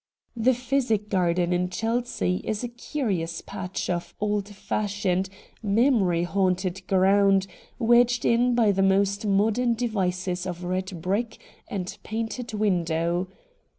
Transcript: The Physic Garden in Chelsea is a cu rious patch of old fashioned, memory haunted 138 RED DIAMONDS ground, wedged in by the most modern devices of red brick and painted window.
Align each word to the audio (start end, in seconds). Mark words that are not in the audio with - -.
The 0.35 0.55
Physic 0.55 1.09
Garden 1.09 1.53
in 1.53 1.69
Chelsea 1.69 2.37
is 2.43 2.63
a 2.63 2.69
cu 2.69 3.03
rious 3.05 3.45
patch 3.45 3.87
of 3.87 4.15
old 4.19 4.47
fashioned, 4.49 5.29
memory 5.61 6.23
haunted 6.23 6.81
138 6.89 6.97
RED 6.97 7.07
DIAMONDS 7.07 7.45
ground, 7.45 7.61
wedged 7.77 8.25
in 8.25 8.55
by 8.55 8.71
the 8.71 8.81
most 8.81 9.27
modern 9.27 9.75
devices 9.75 10.47
of 10.47 10.63
red 10.63 11.03
brick 11.03 11.37
and 11.67 11.99
painted 12.01 12.51
window. 12.55 13.27